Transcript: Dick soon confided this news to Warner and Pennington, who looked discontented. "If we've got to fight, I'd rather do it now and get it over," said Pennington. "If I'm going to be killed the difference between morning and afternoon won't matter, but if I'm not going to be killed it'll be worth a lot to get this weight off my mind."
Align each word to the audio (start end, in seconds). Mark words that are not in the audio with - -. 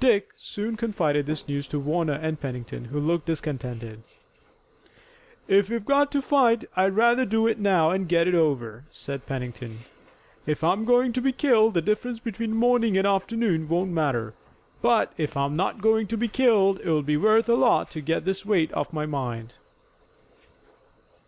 Dick 0.00 0.32
soon 0.34 0.76
confided 0.76 1.24
this 1.26 1.46
news 1.46 1.68
to 1.68 1.78
Warner 1.78 2.14
and 2.14 2.40
Pennington, 2.40 2.86
who 2.86 2.98
looked 2.98 3.26
discontented. 3.26 4.02
"If 5.46 5.70
we've 5.70 5.84
got 5.86 6.10
to 6.10 6.20
fight, 6.20 6.64
I'd 6.74 6.96
rather 6.96 7.24
do 7.24 7.46
it 7.46 7.60
now 7.60 7.90
and 7.90 8.08
get 8.08 8.26
it 8.26 8.34
over," 8.34 8.86
said 8.90 9.24
Pennington. 9.24 9.78
"If 10.46 10.64
I'm 10.64 10.84
going 10.84 11.12
to 11.12 11.20
be 11.20 11.30
killed 11.30 11.74
the 11.74 11.80
difference 11.80 12.18
between 12.18 12.56
morning 12.56 12.98
and 12.98 13.06
afternoon 13.06 13.68
won't 13.68 13.92
matter, 13.92 14.34
but 14.80 15.12
if 15.16 15.36
I'm 15.36 15.54
not 15.54 15.80
going 15.80 16.08
to 16.08 16.16
be 16.16 16.26
killed 16.26 16.80
it'll 16.80 17.02
be 17.04 17.16
worth 17.16 17.48
a 17.48 17.54
lot 17.54 17.88
to 17.90 18.00
get 18.00 18.24
this 18.24 18.44
weight 18.44 18.74
off 18.74 18.92
my 18.92 19.06
mind." 19.06 19.52